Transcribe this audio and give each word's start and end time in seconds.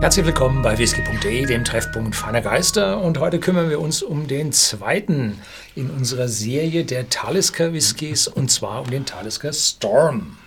Herzlich 0.00 0.26
willkommen 0.26 0.62
bei 0.62 0.78
whisky.de, 0.78 1.46
dem 1.46 1.64
Treffpunkt 1.64 2.14
feiner 2.14 2.40
Geister. 2.40 3.00
Und 3.00 3.18
heute 3.18 3.40
kümmern 3.40 3.68
wir 3.68 3.80
uns 3.80 4.00
um 4.00 4.28
den 4.28 4.52
zweiten 4.52 5.42
in 5.74 5.90
unserer 5.90 6.28
Serie 6.28 6.84
der 6.84 7.10
Talisker 7.10 7.72
Whiskys 7.72 8.28
und 8.28 8.48
zwar 8.48 8.82
um 8.82 8.90
den 8.90 9.06
Talisker 9.06 9.52
Storm. 9.52 10.38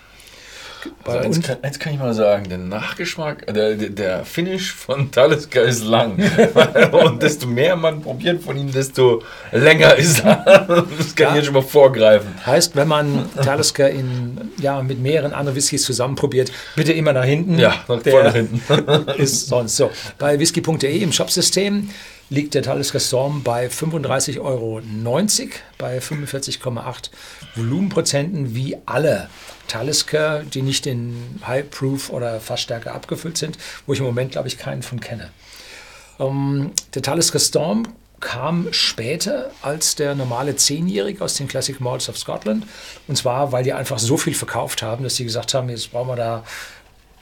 Also 1.04 1.18
eins, 1.20 1.42
kann, 1.42 1.58
eins, 1.62 1.80
kann, 1.80 1.94
ich 1.94 2.00
mal 2.00 2.14
sagen, 2.14 2.50
der 2.50 2.58
Nachgeschmack, 2.58 3.48
äh, 3.48 3.54
der, 3.54 3.76
der 3.76 4.26
Finish 4.26 4.74
von 4.74 5.12
Talisker 5.12 5.64
ist 5.64 5.84
lang. 5.84 6.18
und 6.92 7.22
desto 7.22 7.48
mehr 7.48 7.76
man 7.76 8.02
probiert 8.02 8.42
von 8.44 8.58
ihm, 8.58 8.72
desto 8.72 9.24
länger 9.52 9.96
ist 9.96 10.24
er. 10.24 10.86
Das 10.98 11.16
kann 11.16 11.28
ja. 11.28 11.30
ich 11.30 11.36
jetzt 11.36 11.46
schon 11.46 11.54
mal 11.56 11.62
vorgreifen. 11.62 12.30
Heißt, 12.46 12.76
wenn 12.76 12.88
man 12.88 13.30
Talisker 13.44 13.90
in, 13.90 14.52
ja, 14.60 14.82
mit 14.82 15.00
mehreren 15.02 15.34
anderen 15.34 15.56
Whiskys 15.56 15.84
zusammen 15.84 16.16
probiert, 16.16 16.52
bitte 16.76 16.94
immer 16.94 17.14
nach 17.14 17.26
hinten. 17.26 17.58
Ja, 17.60 17.84
nach, 17.88 18.04
nach 18.06 18.34
hinten. 18.34 18.62
ist 19.18 19.48
sonst 19.48 19.78
so. 19.78 19.92
Bei 20.18 20.40
whisky.de 20.40 20.98
im 21.00 21.12
Shopsystem 21.12 21.90
liegt 22.32 22.54
der 22.54 22.64
Talisker 22.64 23.02
Storm 23.02 23.44
bei 23.44 23.68
35,90 23.68 24.40
Euro, 24.40 24.82
bei 25.78 26.00
45,8 26.00 27.10
Volumenprozenten 27.56 28.56
wie 28.56 28.78
alle 28.86 29.30
Talisker, 29.68 30.44
die 30.44 30.62
nicht 30.62 30.88
in 30.88 31.42
High 31.46 31.70
Proof 31.70 32.10
oder 32.10 32.40
Fassstärke 32.40 32.94
abgefüllt 32.94 33.38
sind, 33.38 33.58
wo 33.86 33.92
ich 33.94 34.00
im 34.00 34.06
Moment, 34.06 34.32
glaube 34.32 34.48
ich, 34.48 34.58
keinen 34.58 34.82
von 34.82 35.02
kenne. 35.02 35.30
Ähm, 36.20 36.72
der 36.96 37.02
Talisker 37.02 37.40
Storm 37.40 37.84
kam 38.22 38.72
später 38.72 39.52
als 39.62 39.96
der 39.96 40.16
normale 40.16 40.56
Zehnjährige 40.56 41.24
aus 41.24 41.34
den 41.34 41.50
Classic 41.50 41.82
Malls 41.82 42.08
of 42.08 42.18
Scotland. 42.18 42.66
Und 43.10 43.18
zwar, 43.18 43.52
weil 43.52 43.66
die 43.66 43.74
einfach 43.74 44.00
so 44.00 44.16
viel 44.16 44.36
verkauft 44.36 44.84
haben, 44.84 45.04
dass 45.04 45.18
sie 45.18 45.26
gesagt 45.26 45.54
haben, 45.54 45.68
jetzt 45.68 45.92
brauchen 45.92 46.10
wir 46.10 46.16
da 46.16 46.44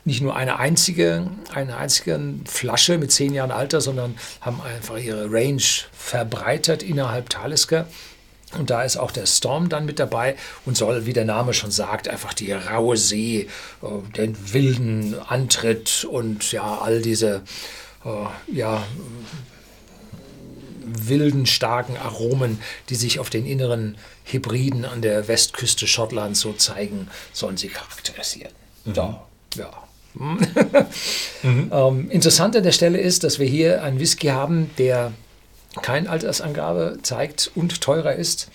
nicht 0.05 0.21
nur 0.21 0.35
eine 0.35 0.59
einzige, 0.59 1.29
eine 1.53 1.77
einzige 1.77 2.19
Flasche 2.45 2.97
mit 2.97 3.11
zehn 3.11 3.33
Jahren 3.33 3.51
Alter, 3.51 3.81
sondern 3.81 4.17
haben 4.41 4.61
einfach 4.61 4.97
ihre 4.97 5.31
Range 5.31 5.61
verbreitert 5.91 6.83
innerhalb 6.83 7.29
Talisker. 7.29 7.87
Und 8.57 8.71
da 8.71 8.81
ist 8.81 8.97
auch 8.97 9.11
der 9.11 9.27
Storm 9.27 9.69
dann 9.69 9.85
mit 9.85 9.99
dabei 9.99 10.35
und 10.65 10.75
soll, 10.75 11.05
wie 11.05 11.13
der 11.13 11.25
Name 11.25 11.53
schon 11.53 11.69
sagt, 11.69 12.07
einfach 12.07 12.33
die 12.33 12.51
raue 12.51 12.97
See, 12.97 13.47
äh, 13.81 13.87
den 14.17 14.53
wilden 14.53 15.15
Antritt 15.19 16.07
und 16.09 16.51
ja, 16.51 16.79
all 16.79 17.01
diese 17.01 17.43
äh, 18.03 18.55
ja, 18.55 18.83
wilden, 20.81 21.45
starken 21.45 21.97
Aromen, 21.97 22.59
die 22.89 22.95
sich 22.95 23.19
auf 23.19 23.29
den 23.29 23.45
inneren 23.45 23.97
Hybriden 24.23 24.85
an 24.85 25.01
der 25.01 25.27
Westküste 25.27 25.85
Schottlands 25.85 26.39
so 26.39 26.53
zeigen, 26.53 27.07
sollen 27.33 27.57
sie 27.57 27.67
charakterisieren. 27.67 28.53
Mhm. 28.85 28.93
Da, 28.93 29.27
ja. 29.55 29.88
Mhm. 30.13 30.39
ähm, 31.71 32.11
interessant 32.11 32.55
an 32.55 32.63
der 32.63 32.71
Stelle 32.71 32.99
ist, 32.99 33.23
dass 33.23 33.39
wir 33.39 33.47
hier 33.47 33.83
einen 33.83 33.99
Whisky 33.99 34.27
haben, 34.27 34.69
der 34.77 35.13
keine 35.81 36.09
Altersangabe 36.09 36.97
zeigt 37.03 37.51
und 37.55 37.81
teurer 37.81 38.13
ist 38.15 38.49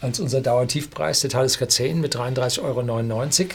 als 0.00 0.18
unser 0.18 0.40
Dauertiefpreis, 0.40 1.20
der 1.20 1.30
Talisker 1.30 1.68
10 1.68 2.00
mit 2.00 2.16
33,99 2.16 2.60
Euro, 2.62 3.48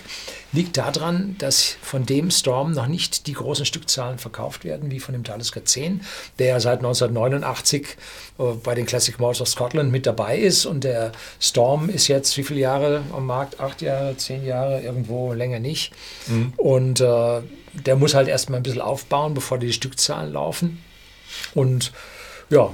liegt 0.51 0.77
daran, 0.77 1.35
dass 1.39 1.75
von 1.81 2.05
dem 2.05 2.29
Storm 2.29 2.71
noch 2.71 2.87
nicht 2.87 3.27
die 3.27 3.33
großen 3.33 3.65
Stückzahlen 3.65 4.19
verkauft 4.19 4.63
werden, 4.63 4.91
wie 4.91 4.99
von 4.99 5.13
dem 5.13 5.23
Talisker 5.23 5.65
10, 5.65 6.01
der 6.37 6.59
seit 6.59 6.79
1989 6.79 7.87
äh, 8.37 8.43
bei 8.63 8.75
den 8.75 8.85
Classic 8.85 9.19
Malls 9.19 9.41
of 9.41 9.47
Scotland 9.47 9.91
mit 9.91 10.05
dabei 10.05 10.37
ist. 10.37 10.65
Und 10.65 10.83
der 10.83 11.11
Storm 11.39 11.89
ist 11.89 12.07
jetzt 12.07 12.37
wie 12.37 12.43
viele 12.43 12.59
Jahre 12.59 13.01
am 13.11 13.25
Markt? 13.25 13.59
Acht 13.59 13.81
Jahre, 13.81 14.15
zehn 14.17 14.45
Jahre, 14.45 14.81
irgendwo 14.81 15.33
länger 15.33 15.59
nicht. 15.59 15.93
Mhm. 16.27 16.53
Und 16.57 17.01
äh, 17.01 17.41
der 17.73 17.95
muss 17.95 18.13
halt 18.13 18.27
erstmal 18.27 18.59
ein 18.59 18.63
bisschen 18.63 18.81
aufbauen, 18.81 19.33
bevor 19.33 19.57
die 19.57 19.73
Stückzahlen 19.73 20.31
laufen. 20.31 20.83
Und 21.53 21.91
ja, 22.49 22.69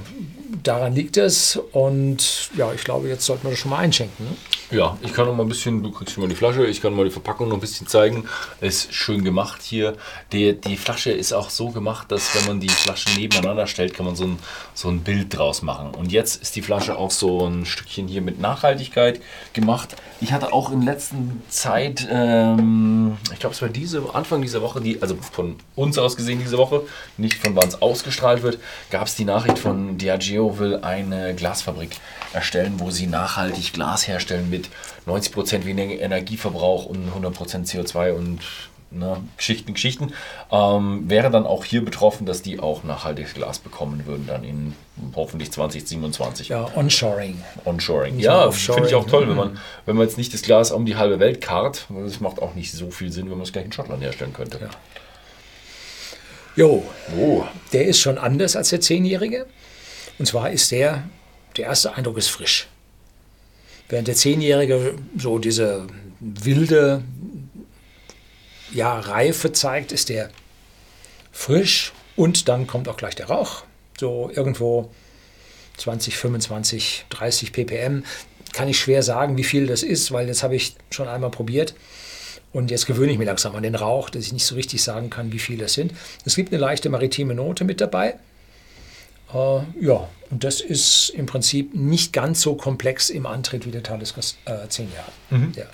daran 0.62 0.94
liegt 0.94 1.16
es. 1.16 1.58
Und 1.72 2.50
ja, 2.56 2.72
ich 2.72 2.84
glaube, 2.84 3.08
jetzt 3.08 3.24
sollten 3.24 3.44
wir 3.44 3.50
das 3.50 3.60
schon 3.60 3.70
mal 3.70 3.78
einschenken. 3.78 4.26
Ne? 4.26 4.36
Ja, 4.72 4.96
ich 5.02 5.12
kann 5.12 5.26
noch 5.26 5.34
mal 5.34 5.42
ein 5.42 5.50
bisschen, 5.50 5.82
du 5.82 5.90
kriegst 5.90 6.14
schon 6.14 6.22
mal 6.22 6.28
die 6.30 6.34
Flasche, 6.34 6.64
ich 6.64 6.80
kann 6.80 6.94
mal 6.94 7.04
die 7.04 7.10
Verpackung 7.10 7.46
noch 7.48 7.58
ein 7.58 7.60
bisschen 7.60 7.86
zeigen. 7.86 8.24
Ist 8.62 8.94
schön 8.94 9.22
gemacht 9.22 9.60
hier. 9.60 9.98
Die, 10.32 10.58
die 10.58 10.78
Flasche 10.78 11.12
ist 11.12 11.34
auch 11.34 11.50
so 11.50 11.68
gemacht, 11.68 12.10
dass 12.10 12.34
wenn 12.34 12.46
man 12.46 12.58
die 12.58 12.70
Flaschen 12.70 13.14
nebeneinander 13.20 13.66
stellt, 13.66 13.92
kann 13.92 14.06
man 14.06 14.16
so 14.16 14.24
ein, 14.24 14.38
so 14.72 14.88
ein 14.88 15.00
Bild 15.00 15.36
draus 15.36 15.60
machen. 15.60 15.90
Und 15.94 16.10
jetzt 16.10 16.40
ist 16.40 16.56
die 16.56 16.62
Flasche 16.62 16.96
auch 16.96 17.10
so 17.10 17.46
ein 17.46 17.66
Stückchen 17.66 18.08
hier 18.08 18.22
mit 18.22 18.40
Nachhaltigkeit 18.40 19.20
gemacht. 19.52 19.94
Ich 20.22 20.32
hatte 20.32 20.54
auch 20.54 20.72
in 20.72 20.80
letzter 20.80 21.16
Zeit, 21.50 22.08
ähm, 22.10 23.18
ich 23.30 23.40
glaube, 23.40 23.54
es 23.54 23.60
war 23.60 23.68
diese, 23.68 24.02
Anfang 24.14 24.40
dieser 24.40 24.62
Woche, 24.62 24.80
die, 24.80 25.02
also 25.02 25.16
von 25.16 25.56
uns 25.76 25.98
aus 25.98 26.16
gesehen 26.16 26.38
diese 26.38 26.56
Woche, 26.56 26.80
nicht 27.18 27.34
von 27.34 27.54
wann 27.56 27.68
es 27.68 27.82
ausgestrahlt 27.82 28.42
wird, 28.42 28.58
gab 28.90 29.06
es 29.06 29.16
die 29.16 29.26
Nachricht 29.26 29.58
von 29.58 29.98
Diageo 29.98 30.58
will 30.58 30.76
eine 30.76 31.34
Glasfabrik 31.34 31.90
erstellen, 32.32 32.74
wo 32.78 32.90
sie 32.90 33.06
nachhaltig 33.06 33.74
Glas 33.74 34.08
herstellen 34.08 34.48
mit 34.48 34.61
90% 35.06 35.64
weniger 35.64 36.00
Energieverbrauch 36.00 36.86
und 36.86 37.08
100% 37.12 37.66
CO2 37.66 38.12
und 38.12 38.40
ne, 38.90 39.22
Geschichten, 39.36 39.74
Geschichten. 39.74 40.12
Ähm, 40.50 41.08
wäre 41.08 41.30
dann 41.30 41.46
auch 41.46 41.64
hier 41.64 41.84
betroffen, 41.84 42.26
dass 42.26 42.42
die 42.42 42.60
auch 42.60 42.84
nachhaltiges 42.84 43.34
Glas 43.34 43.58
bekommen 43.58 44.06
würden, 44.06 44.26
dann 44.26 44.44
in 44.44 44.74
hoffentlich 45.14 45.50
2027. 45.52 46.48
Ja, 46.48 46.68
Onshoring. 46.74 47.42
Onshoring. 47.64 48.16
Nicht 48.16 48.24
ja, 48.24 48.50
finde 48.50 48.88
ich 48.88 48.94
auch 48.94 49.06
toll, 49.06 49.28
wenn 49.28 49.36
man, 49.36 49.58
wenn 49.86 49.96
man 49.96 50.06
jetzt 50.06 50.18
nicht 50.18 50.32
das 50.34 50.42
Glas 50.42 50.70
um 50.70 50.86
die 50.86 50.96
halbe 50.96 51.18
Welt 51.18 51.40
karrt. 51.40 51.86
Das 51.88 52.20
macht 52.20 52.40
auch 52.40 52.54
nicht 52.54 52.72
so 52.72 52.90
viel 52.90 53.12
Sinn, 53.12 53.24
wenn 53.30 53.38
man 53.38 53.42
es 53.42 53.52
gleich 53.52 53.64
in 53.64 53.72
Schottland 53.72 54.02
herstellen 54.02 54.32
könnte. 54.32 54.58
Ja. 54.60 54.70
Jo, 56.54 56.84
oh. 57.18 57.44
der 57.72 57.86
ist 57.86 58.00
schon 58.00 58.18
anders 58.18 58.56
als 58.56 58.68
der 58.68 58.80
Zehnjährige. 58.80 59.46
Und 60.18 60.26
zwar 60.26 60.50
ist 60.50 60.70
der 60.70 61.04
der 61.56 61.66
erste 61.66 61.94
Eindruck 61.94 62.16
ist 62.18 62.28
frisch. 62.28 62.66
Während 63.92 64.08
der 64.08 64.14
Zehnjährige 64.14 64.94
so 65.18 65.38
diese 65.38 65.86
wilde 66.18 67.04
ja, 68.72 68.98
Reife 68.98 69.52
zeigt, 69.52 69.92
ist 69.92 70.08
der 70.08 70.30
frisch 71.30 71.92
und 72.16 72.48
dann 72.48 72.66
kommt 72.66 72.88
auch 72.88 72.96
gleich 72.96 73.16
der 73.16 73.26
Rauch. 73.26 73.64
So 74.00 74.30
irgendwo 74.34 74.90
20, 75.76 76.16
25, 76.16 77.04
30 77.10 77.52
ppm. 77.52 78.04
Kann 78.54 78.66
ich 78.66 78.78
schwer 78.78 79.02
sagen, 79.02 79.36
wie 79.36 79.44
viel 79.44 79.66
das 79.66 79.82
ist, 79.82 80.10
weil 80.10 80.26
das 80.26 80.42
habe 80.42 80.56
ich 80.56 80.74
schon 80.88 81.06
einmal 81.06 81.30
probiert. 81.30 81.74
Und 82.50 82.70
jetzt 82.70 82.86
gewöhne 82.86 83.12
ich 83.12 83.18
mich 83.18 83.26
langsam 83.26 83.54
an 83.56 83.62
den 83.62 83.74
Rauch, 83.74 84.08
dass 84.08 84.24
ich 84.24 84.32
nicht 84.32 84.46
so 84.46 84.54
richtig 84.54 84.82
sagen 84.82 85.10
kann, 85.10 85.32
wie 85.32 85.38
viel 85.38 85.58
das 85.58 85.74
sind. 85.74 85.92
Es 86.24 86.34
gibt 86.34 86.50
eine 86.50 86.62
leichte 86.62 86.88
maritime 86.88 87.34
Note 87.34 87.64
mit 87.64 87.82
dabei. 87.82 88.18
Äh, 89.32 89.60
ja, 89.80 90.08
und 90.30 90.44
das 90.44 90.60
ist 90.60 91.10
im 91.10 91.26
Prinzip 91.26 91.74
nicht 91.74 92.12
ganz 92.12 92.40
so 92.40 92.54
komplex 92.54 93.10
im 93.10 93.26
Antritt 93.26 93.66
wie 93.66 93.70
der 93.70 93.82
Talisker 93.82 94.20
äh, 94.44 94.68
10 94.68 94.92
Jahre. 94.92 95.12
Mhm. 95.30 95.52
Ja. 95.56 95.64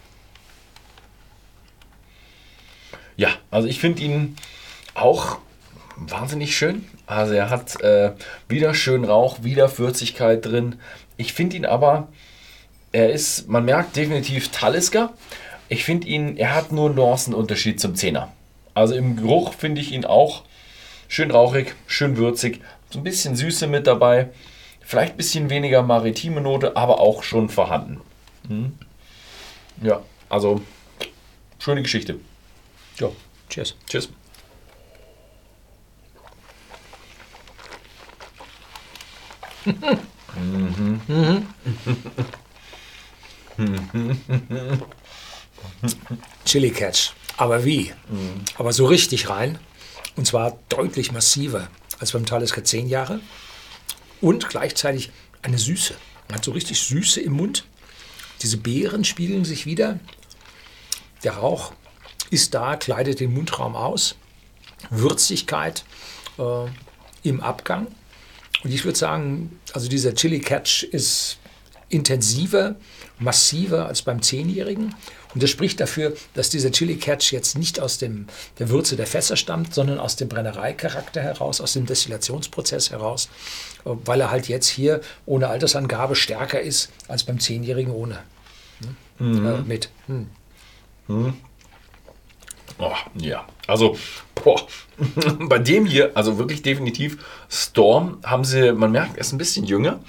ja, 3.16 3.28
also 3.50 3.68
ich 3.68 3.80
finde 3.80 4.02
ihn 4.02 4.36
auch 4.94 5.38
wahnsinnig 5.96 6.56
schön. 6.56 6.86
Also 7.06 7.34
er 7.34 7.50
hat 7.50 7.80
äh, 7.82 8.12
wieder 8.48 8.74
schön 8.74 9.04
Rauch, 9.04 9.42
wieder 9.42 9.78
Würzigkeit 9.78 10.44
drin. 10.44 10.76
Ich 11.16 11.32
finde 11.32 11.56
ihn 11.56 11.64
aber, 11.64 12.08
er 12.92 13.10
ist, 13.10 13.48
man 13.48 13.64
merkt 13.64 13.96
definitiv 13.96 14.50
Talisker. 14.50 15.14
Ich 15.68 15.84
finde 15.84 16.06
ihn, 16.06 16.36
er 16.36 16.54
hat 16.54 16.72
nur 16.72 16.90
Nuancenunterschied 16.90 17.80
zum 17.80 17.94
Zehner. 17.94 18.32
Also 18.74 18.94
im 18.94 19.16
Geruch 19.16 19.54
finde 19.54 19.80
ich 19.80 19.92
ihn 19.92 20.04
auch 20.04 20.44
schön 21.08 21.30
rauchig, 21.30 21.74
schön 21.86 22.16
würzig, 22.16 22.60
so 22.90 22.98
ein 22.98 23.04
bisschen 23.04 23.36
Süße 23.36 23.66
mit 23.66 23.86
dabei. 23.86 24.30
Vielleicht 24.80 25.14
ein 25.14 25.16
bisschen 25.18 25.50
weniger 25.50 25.82
maritime 25.82 26.40
Note, 26.40 26.76
aber 26.76 27.00
auch 27.00 27.22
schon 27.22 27.48
vorhanden. 27.48 28.00
Hm. 28.48 28.78
Ja, 29.82 30.02
also 30.28 30.62
schöne 31.58 31.82
Geschichte. 31.82 32.18
Ja, 32.98 33.10
cheers. 33.50 33.76
Cheers. 33.88 34.08
mhm. 40.36 41.00
Mhm. 43.58 44.82
Chili 46.44 46.70
Catch. 46.70 47.12
Aber 47.36 47.64
wie? 47.64 47.92
Mhm. 48.08 48.44
Aber 48.56 48.72
so 48.72 48.86
richtig 48.86 49.28
rein. 49.28 49.58
Und 50.16 50.26
zwar 50.26 50.58
deutlich 50.68 51.12
massiver 51.12 51.68
als 51.98 52.12
beim 52.12 52.26
Talisker 52.26 52.64
10 52.64 52.88
Jahre. 52.88 53.20
Und 54.20 54.48
gleichzeitig 54.48 55.10
eine 55.42 55.58
Süße. 55.58 55.94
Man 56.28 56.36
hat 56.38 56.44
so 56.44 56.52
richtig 56.52 56.80
Süße 56.80 57.20
im 57.20 57.32
Mund. 57.32 57.64
Diese 58.42 58.56
Beeren 58.56 59.04
spiegeln 59.04 59.44
sich 59.44 59.66
wieder. 59.66 59.98
Der 61.24 61.34
Rauch 61.34 61.72
ist 62.30 62.54
da, 62.54 62.76
kleidet 62.76 63.20
den 63.20 63.32
Mundraum 63.32 63.74
aus. 63.76 64.16
Würzigkeit 64.90 65.84
äh, 66.38 66.66
im 67.22 67.40
Abgang. 67.40 67.86
Und 68.62 68.72
ich 68.72 68.84
würde 68.84 68.98
sagen, 68.98 69.58
also 69.72 69.88
dieser 69.88 70.14
Chili 70.14 70.40
Catch 70.40 70.84
ist 70.84 71.38
intensiver, 71.88 72.76
massiver 73.18 73.86
als 73.86 74.02
beim 74.02 74.22
Zehnjährigen. 74.22 74.94
Und 75.34 75.42
das 75.42 75.50
spricht 75.50 75.80
dafür, 75.80 76.14
dass 76.34 76.50
dieser 76.50 76.70
Chili 76.70 76.96
Catch 76.96 77.32
jetzt 77.32 77.58
nicht 77.58 77.80
aus 77.80 77.98
dem, 77.98 78.26
der 78.58 78.70
Würze 78.70 78.96
der 78.96 79.06
Fässer 79.06 79.36
stammt, 79.36 79.74
sondern 79.74 79.98
aus 79.98 80.16
dem 80.16 80.28
Brennereicharakter 80.28 81.20
heraus, 81.20 81.60
aus 81.60 81.74
dem 81.74 81.86
Destillationsprozess 81.86 82.90
heraus, 82.90 83.28
weil 83.84 84.20
er 84.20 84.30
halt 84.30 84.48
jetzt 84.48 84.68
hier 84.68 85.00
ohne 85.26 85.48
Altersangabe 85.48 86.16
stärker 86.16 86.60
ist 86.60 86.90
als 87.08 87.24
beim 87.24 87.40
Zehnjährigen 87.40 87.92
ohne. 87.92 88.18
Mhm. 89.18 89.46
Äh, 89.46 89.58
mit. 89.62 89.90
Hm. 90.06 90.28
Mhm. 91.08 91.34
Oh, 92.78 92.94
ja, 93.14 93.44
also 93.66 93.96
boah. 94.34 94.60
bei 95.48 95.58
dem 95.58 95.86
hier, 95.86 96.12
also 96.14 96.38
wirklich 96.38 96.62
definitiv 96.62 97.24
Storm, 97.48 98.18
haben 98.24 98.44
sie, 98.44 98.72
man 98.72 98.92
merkt, 98.92 99.16
er 99.16 99.20
ist 99.20 99.32
ein 99.32 99.38
bisschen 99.38 99.64
jünger. 99.64 100.00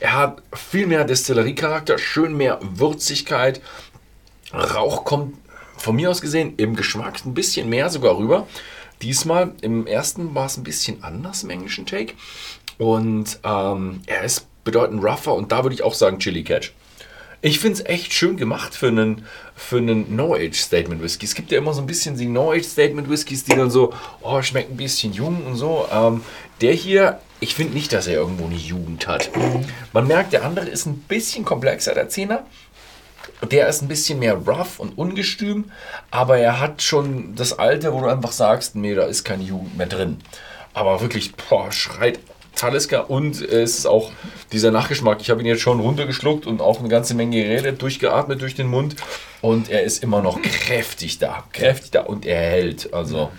Er 0.00 0.14
hat 0.14 0.42
viel 0.54 0.86
mehr 0.86 1.04
Destilleriecharakter, 1.04 1.98
schön 1.98 2.36
mehr 2.36 2.58
Würzigkeit. 2.62 3.60
Rauch 4.52 5.04
kommt 5.04 5.36
von 5.76 5.96
mir 5.96 6.10
aus 6.10 6.20
gesehen 6.20 6.54
im 6.56 6.76
Geschmack 6.76 7.24
ein 7.24 7.34
bisschen 7.34 7.68
mehr 7.68 7.90
sogar 7.90 8.16
rüber. 8.16 8.46
Diesmal 9.02 9.52
im 9.60 9.86
ersten 9.86 10.34
war 10.34 10.46
es 10.46 10.56
ein 10.56 10.64
bisschen 10.64 11.04
anders 11.04 11.42
im 11.44 11.50
englischen 11.50 11.86
Take. 11.86 12.14
Und 12.78 13.38
ähm, 13.44 14.00
er 14.06 14.22
ist 14.22 14.46
bedeutend 14.64 15.02
rougher 15.02 15.34
und 15.34 15.52
da 15.52 15.62
würde 15.62 15.74
ich 15.74 15.82
auch 15.82 15.94
sagen 15.94 16.18
Chili 16.18 16.44
Catch. 16.44 16.72
Ich 17.40 17.60
finde 17.60 17.80
es 17.80 17.86
echt 17.86 18.12
schön 18.12 18.36
gemacht 18.36 18.74
für 18.74 18.88
einen, 18.88 19.24
für 19.54 19.76
einen 19.76 20.16
No-Age-Statement-Whisky. 20.16 21.24
Es 21.24 21.36
gibt 21.36 21.52
ja 21.52 21.58
immer 21.58 21.72
so 21.72 21.80
ein 21.80 21.86
bisschen 21.86 22.16
die 22.16 22.26
No-Age-Statement-Whiskys, 22.26 23.44
die 23.44 23.54
dann 23.54 23.70
so, 23.70 23.92
oh, 24.22 24.42
schmeckt 24.42 24.72
ein 24.72 24.76
bisschen 24.76 25.12
jung 25.12 25.46
und 25.46 25.54
so. 25.54 25.86
Ähm, 25.92 26.22
der 26.60 26.72
hier, 26.72 27.20
ich 27.38 27.54
finde 27.54 27.74
nicht, 27.74 27.92
dass 27.92 28.08
er 28.08 28.14
irgendwo 28.14 28.46
eine 28.46 28.56
Jugend 28.56 29.06
hat. 29.06 29.30
Man 29.92 30.08
merkt, 30.08 30.32
der 30.32 30.44
andere 30.44 30.66
ist 30.66 30.86
ein 30.86 30.98
bisschen 31.02 31.44
komplexer, 31.44 31.94
der 31.94 32.08
Zehner. 32.08 32.44
Der 33.48 33.68
ist 33.68 33.82
ein 33.82 33.88
bisschen 33.88 34.18
mehr 34.18 34.34
rough 34.34 34.80
und 34.80 34.98
ungestüm, 34.98 35.70
aber 36.10 36.38
er 36.38 36.58
hat 36.58 36.82
schon 36.82 37.36
das 37.36 37.56
Alte, 37.56 37.92
wo 37.92 38.00
du 38.00 38.08
einfach 38.08 38.32
sagst, 38.32 38.74
nee, 38.74 38.96
da 38.96 39.04
ist 39.04 39.22
keine 39.22 39.44
Jugend 39.44 39.76
mehr 39.76 39.86
drin. 39.86 40.18
Aber 40.74 41.00
wirklich, 41.00 41.36
boah, 41.36 41.70
schreit 41.70 42.18
Talisker 42.58 43.08
und 43.08 43.40
es 43.40 43.78
ist 43.78 43.86
auch 43.86 44.10
dieser 44.52 44.70
Nachgeschmack. 44.70 45.20
Ich 45.20 45.30
habe 45.30 45.40
ihn 45.40 45.46
jetzt 45.46 45.62
schon 45.62 45.80
runtergeschluckt 45.80 46.46
und 46.46 46.60
auch 46.60 46.80
eine 46.80 46.88
ganze 46.88 47.14
Menge 47.14 47.42
geredet, 47.42 47.80
durchgeatmet 47.80 48.42
durch 48.42 48.54
den 48.54 48.66
Mund 48.66 48.96
und 49.40 49.70
er 49.70 49.84
ist 49.84 50.02
immer 50.02 50.20
noch 50.20 50.42
kräftig 50.42 51.18
da, 51.18 51.44
kräftig 51.52 51.92
da 51.92 52.02
und 52.02 52.26
er 52.26 52.40
hält. 52.40 52.92
Also, 52.92 53.30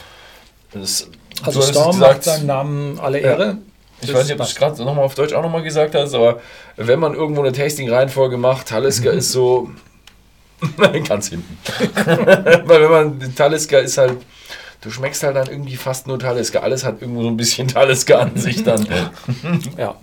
das, 0.72 1.10
also 1.44 1.62
Storm 1.62 1.92
gesagt, 1.92 2.14
macht 2.14 2.24
seinen 2.24 2.46
Namen 2.48 3.00
alle 3.00 3.20
Ehre. 3.20 3.46
Ja. 3.46 3.58
Ich 4.02 4.14
weiß 4.14 4.24
nicht, 4.24 4.34
ob 4.34 4.38
du 4.38 4.44
es 4.46 4.56
gerade 4.56 4.84
nochmal 4.84 5.04
auf 5.04 5.16
Deutsch 5.16 5.34
auch 5.34 5.44
nochmal 5.44 5.64
gesagt 5.64 5.94
hast, 5.94 6.14
aber 6.14 6.40
wenn 6.78 7.00
man 7.00 7.14
irgendwo 7.14 7.42
eine 7.42 7.52
Tasting-Reihenfolge 7.52 8.38
macht, 8.38 8.70
Talisker 8.70 9.12
ist 9.12 9.34
so 9.34 9.70
ganz 11.08 11.28
hinten. 11.28 11.58
Weil 12.06 12.82
wenn 12.82 12.92
man, 12.92 13.36
Talisker 13.36 13.82
ist 13.82 13.98
halt 13.98 14.18
du 14.82 14.92
schmeckst 14.92 15.24
halt 15.24 15.36
dann 15.36 15.48
irgendwie 15.48 15.76
fast 15.76 16.08
nur 16.08 16.20
Talisker. 16.20 16.64
Alles 16.64 16.84
hat 16.84 17.02
irgendwo 17.02 17.24
so 17.24 17.28
ein 17.30 17.38
bisschen 17.38 17.68
Talisker 17.70 18.22
an 18.22 18.38
sich 18.38 18.64
dann. 18.64 18.88
ja. 19.78 19.96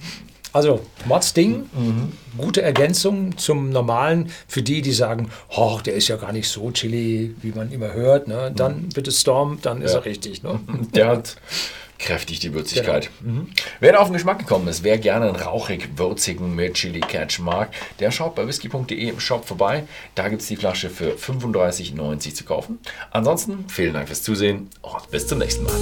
Also, 0.52 0.80
Mods 1.04 1.34
Ding, 1.34 1.68
mhm. 1.74 2.12
gute 2.38 2.62
Ergänzung 2.62 3.36
zum 3.36 3.68
normalen. 3.68 4.30
Für 4.48 4.62
die, 4.62 4.80
die 4.80 4.92
sagen, 4.92 5.28
oh, 5.54 5.80
der 5.84 5.92
ist 5.92 6.08
ja 6.08 6.16
gar 6.16 6.32
nicht 6.32 6.48
so 6.48 6.70
chili, 6.70 7.34
wie 7.42 7.52
man 7.52 7.70
immer 7.70 7.92
hört. 7.92 8.26
Ne? 8.26 8.52
Dann 8.56 8.84
mhm. 8.84 8.88
bitte 8.88 9.12
Storm, 9.12 9.58
dann 9.60 9.82
ist 9.82 9.92
ja. 9.92 9.98
er 9.98 10.04
richtig. 10.06 10.42
Ne? 10.42 10.58
Der 10.94 11.08
hat 11.08 11.36
kräftig 11.98 12.40
die 12.40 12.52
Würzigkeit. 12.54 13.10
Genau. 13.20 13.32
Mhm. 13.32 13.48
Wer 13.80 14.00
auf 14.00 14.08
den 14.08 14.14
Geschmack 14.14 14.38
gekommen 14.38 14.68
ist, 14.68 14.84
wer 14.84 14.98
gerne 14.98 15.26
einen 15.26 15.36
rauchig-würzigen 15.36 16.54
mit 16.54 16.74
Chili 16.74 17.00
Catch 17.00 17.38
mag, 17.40 17.70
der 18.00 18.10
schaut 18.10 18.34
bei 18.34 18.46
whisky.de 18.46 19.08
im 19.08 19.20
Shop 19.20 19.46
vorbei. 19.46 19.84
Da 20.14 20.28
gibt 20.28 20.42
es 20.42 20.48
die 20.48 20.56
Flasche 20.56 20.90
für 20.90 21.12
35,90 21.14 22.34
zu 22.34 22.44
kaufen. 22.44 22.78
Ansonsten 23.10 23.64
vielen 23.68 23.94
Dank 23.94 24.08
fürs 24.08 24.22
Zusehen 24.22 24.68
und 24.82 25.10
bis 25.10 25.26
zum 25.26 25.38
nächsten 25.38 25.64
Mal. 25.64 25.74